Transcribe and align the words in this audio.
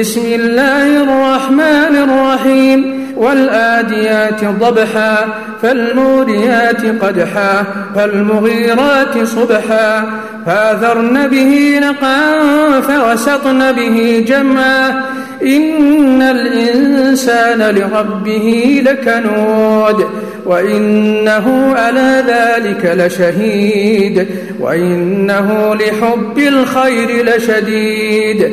بسم 0.00 0.26
الله 0.34 1.02
الرحمن 1.02 1.96
الرحيم. 1.96 3.04
والآديات 3.16 4.44
ضبحا 4.44 5.16
فالموريات 5.62 6.86
قدحا 7.02 7.64
فالمغيرات 7.96 9.24
صبحا. 9.24 10.04
فاثرن 10.46 11.26
به 11.26 11.78
نقعا 11.78 12.40
فوسطن 12.80 13.72
به 13.72 14.24
جمعا. 14.28 14.90
إن 15.42 16.22
الإنسان 16.22 17.62
لربه 17.62 18.82
لكنود 18.86 20.08
وإنه 20.46 21.74
على 21.76 22.24
ذلك 22.26 22.92
لشهيد 22.98 24.26
وإنه 24.60 25.74
لحب 25.74 26.38
الخير 26.38 27.36
لشديد. 27.36 28.52